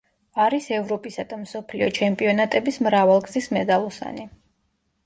[0.45, 4.29] არის ევროპისა და მსოფლიო ჩემპიონატების მრავალგზის მედალოსანი.